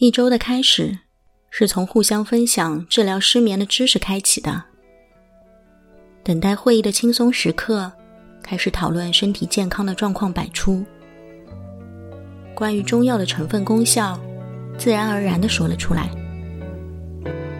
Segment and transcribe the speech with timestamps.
[0.00, 0.96] 一周的开始
[1.50, 4.64] 是从互相分享治疗失眠的知识开启的。
[6.22, 7.92] 等待会议的轻松时刻，
[8.42, 10.82] 开始讨论身体健康的状况百出。
[12.54, 14.18] 关于中药的成分功效，
[14.78, 16.08] 自然而然的说了出来。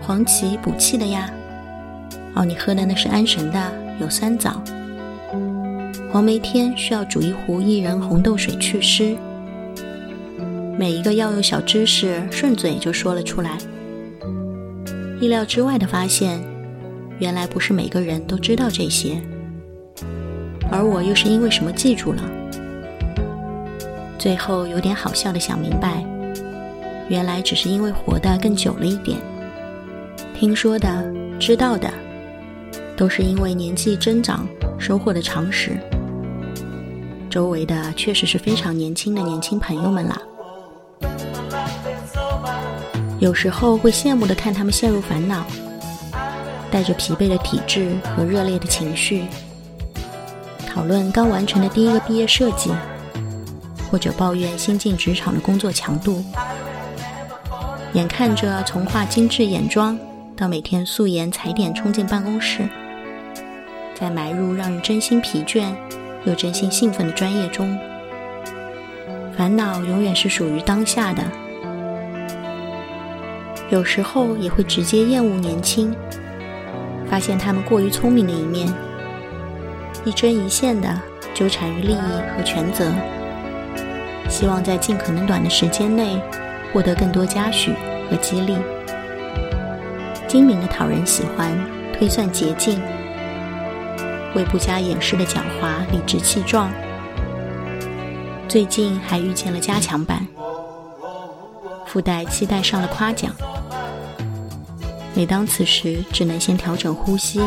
[0.00, 1.30] 黄芪补气的呀，
[2.34, 4.64] 哦，你喝的那是安神的，有酸枣。
[6.10, 9.14] 黄梅天需要煮一壶薏仁红豆水祛湿。
[10.78, 13.58] 每一个药用小知识，顺嘴就说了出来。
[15.20, 16.42] 意料之外的发现，
[17.18, 19.20] 原来不是每个人都知道这些，
[20.70, 22.22] 而我又是因为什么记住了？
[24.18, 26.04] 最后有点好笑的想明白，
[27.08, 29.18] 原来只是因为活得更久了一点。
[30.34, 31.92] 听说的、知道的，
[32.96, 34.46] 都是因为年纪增长
[34.78, 35.76] 收获的常识。
[37.30, 40.20] 周围的确实是非常年轻的年轻朋友们啦，
[43.22, 45.46] 有时候会羡慕的看他们陷入烦恼，
[46.72, 49.26] 带着疲惫的体质和热烈的情绪，
[50.66, 52.72] 讨论刚完成的第一个毕业设计，
[53.88, 56.20] 或者抱怨新进职场的工作强度，
[57.92, 59.96] 眼看着从画精致眼妆
[60.36, 62.68] 到每天素颜踩点冲进办公室，
[63.94, 65.72] 再埋入让人真心疲倦。
[66.24, 67.78] 又真心兴奋的专业中，
[69.36, 71.22] 烦恼永远是属于当下的。
[73.72, 75.96] 有时候也会直接厌恶年轻，
[77.08, 78.70] 发现他们过于聪明的一面，
[80.04, 80.94] 一针一线的
[81.32, 82.92] 纠缠于利益和权责，
[84.28, 86.20] 希望在尽可能短的时间内
[86.70, 87.72] 获得更多嘉许
[88.10, 88.58] 和激励，
[90.28, 91.50] 精明的讨人喜欢，
[91.94, 92.78] 推算捷径。
[94.34, 96.70] 为不加掩饰的狡猾理直气壮。
[98.48, 100.26] 最近还遇见了加强版，
[101.86, 103.32] 附带期待上了夸奖。
[105.14, 107.40] 每当此时，只能先调整呼吸。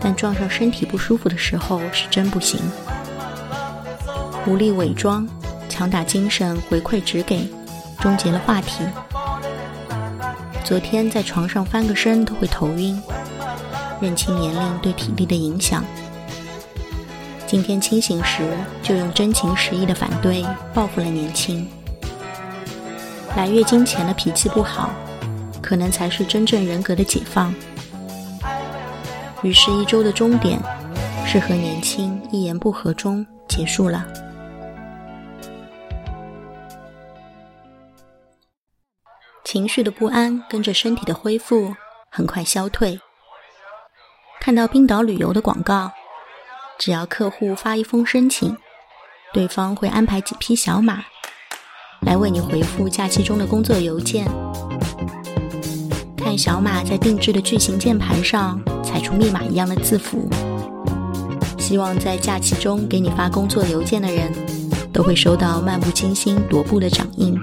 [0.00, 2.60] 但撞上身体不舒服的时候，是真不行。
[4.46, 5.28] 无力伪装，
[5.68, 7.48] 强打精神回馈只给，
[8.00, 8.84] 终结了话题。
[10.64, 13.00] 昨天在床上翻个身都会头晕。
[14.00, 15.84] 认清年龄对体力的影响。
[17.46, 18.42] 今天清醒时
[18.82, 20.44] 就用真情实意的反对
[20.74, 21.68] 报复了年轻。
[23.36, 24.90] 来月经前的脾气不好，
[25.62, 27.54] 可能才是真正人格的解放。
[29.42, 30.60] 于是，一周的终点
[31.26, 34.06] 是和年轻一言不合中结束了。
[39.44, 41.74] 情绪的不安跟着身体的恢复
[42.10, 42.98] 很快消退。
[44.40, 45.92] 看到冰岛旅游的广告，
[46.78, 48.56] 只要客户发一封申请，
[49.32, 51.04] 对方会安排几匹小马
[52.00, 54.26] 来为你回复假期中的工作邮件。
[56.22, 60.28] 看小马在定制的巨型键盘上踩出密码一样的字符，
[61.58, 64.32] 希望在假期中给你发工作邮件的人
[64.92, 67.36] 都会收到漫不经心踱步的掌印，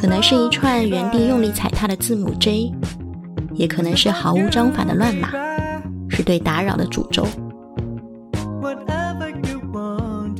[0.00, 2.72] 可能是一串原地用力踩踏的字母 J。
[3.54, 5.28] 也可能是毫无章法的乱码，
[6.08, 7.26] 是对打扰的诅咒。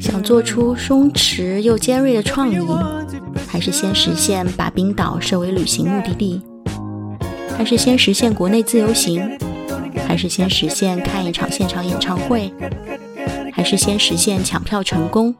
[0.00, 2.56] 想做出松弛又尖锐的创意，
[3.64, 6.42] 是先实现把冰岛设为旅行目的地？
[7.56, 9.38] 还是先实现国内自由行？
[10.06, 12.52] 还是先实现看一场现场演唱会？
[13.54, 15.34] 还是先实现抢票成功？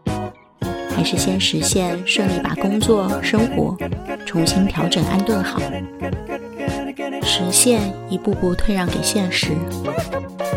[0.96, 3.76] 还是先实现顺利把工作生活
[4.24, 5.60] 重新调整安顿好？
[7.20, 9.48] 实现一步步退让给现实，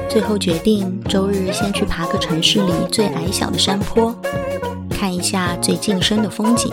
[0.07, 4.15] 最后决定周日先去爬个城市里最矮小的山坡，
[4.89, 6.71] 看一下最近身的风景。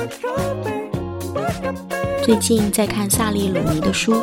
[2.25, 4.15] 最近在看萨利鲁尼的书，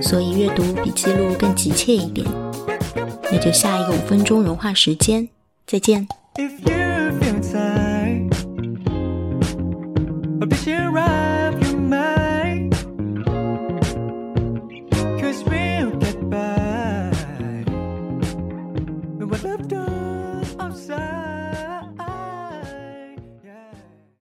[0.00, 2.26] 所以阅读比记录更急切一点。
[3.30, 5.28] 那就下一个五分钟融化时间，
[5.66, 6.08] 再见。
[6.36, 6.52] If